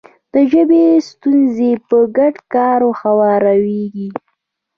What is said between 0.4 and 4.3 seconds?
ژبې ستونزې په ګډ کار هواریږي.